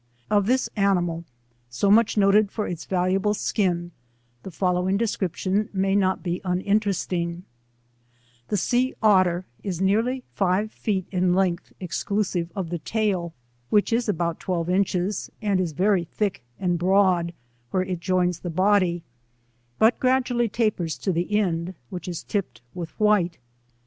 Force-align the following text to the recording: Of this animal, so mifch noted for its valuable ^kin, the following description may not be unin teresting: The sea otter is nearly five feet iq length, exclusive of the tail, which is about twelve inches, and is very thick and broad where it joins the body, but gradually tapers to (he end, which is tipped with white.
Of 0.31 0.47
this 0.47 0.67
animal, 0.75 1.25
so 1.69 1.91
mifch 1.91 2.17
noted 2.17 2.49
for 2.49 2.65
its 2.67 2.85
valuable 2.85 3.33
^kin, 3.35 3.91
the 4.41 4.49
following 4.49 4.97
description 4.97 5.69
may 5.73 5.95
not 5.95 6.23
be 6.23 6.41
unin 6.43 6.79
teresting: 6.79 7.43
The 8.47 8.57
sea 8.57 8.95
otter 9.03 9.45
is 9.61 9.79
nearly 9.79 10.23
five 10.33 10.71
feet 10.71 11.07
iq 11.11 11.35
length, 11.35 11.71
exclusive 11.79 12.49
of 12.55 12.71
the 12.71 12.79
tail, 12.79 13.35
which 13.69 13.93
is 13.93 14.09
about 14.09 14.39
twelve 14.39 14.71
inches, 14.71 15.29
and 15.39 15.59
is 15.59 15.71
very 15.73 16.05
thick 16.05 16.43
and 16.59 16.79
broad 16.79 17.31
where 17.69 17.83
it 17.83 17.99
joins 17.99 18.39
the 18.39 18.49
body, 18.49 19.03
but 19.77 19.99
gradually 19.99 20.49
tapers 20.49 20.97
to 20.97 21.13
(he 21.13 21.37
end, 21.37 21.75
which 21.91 22.07
is 22.07 22.23
tipped 22.23 22.61
with 22.73 22.89
white. 22.99 23.37